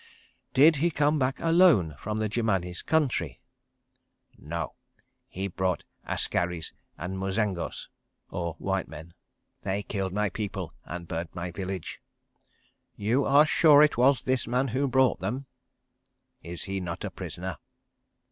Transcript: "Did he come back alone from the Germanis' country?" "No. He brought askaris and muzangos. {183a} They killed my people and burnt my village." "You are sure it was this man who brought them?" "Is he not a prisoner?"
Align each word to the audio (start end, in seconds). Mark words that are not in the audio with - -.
"Did 0.55 0.77
he 0.77 0.89
come 0.89 1.19
back 1.19 1.39
alone 1.39 1.93
from 1.99 2.17
the 2.17 2.27
Germanis' 2.27 2.81
country?" 2.83 3.39
"No. 4.35 4.73
He 5.27 5.47
brought 5.47 5.83
askaris 6.07 6.73
and 6.97 7.19
muzangos. 7.19 7.87
{183a} 8.31 9.11
They 9.61 9.83
killed 9.83 10.11
my 10.11 10.29
people 10.31 10.73
and 10.85 11.07
burnt 11.07 11.35
my 11.35 11.51
village." 11.51 12.01
"You 12.95 13.25
are 13.25 13.45
sure 13.45 13.83
it 13.83 13.95
was 13.95 14.23
this 14.23 14.47
man 14.47 14.69
who 14.69 14.87
brought 14.87 15.19
them?" 15.19 15.45
"Is 16.41 16.63
he 16.63 16.79
not 16.81 17.03
a 17.05 17.11
prisoner?" 17.11 17.57